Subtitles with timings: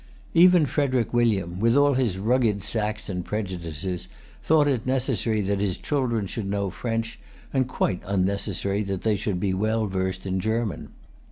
[0.33, 4.09] Even Frederic William, with all his rugged Saxon prejudices,
[4.41, 7.19] thought it necessary that his children should know French,
[7.53, 10.89] and quite unnecessary that they should be well versed in German.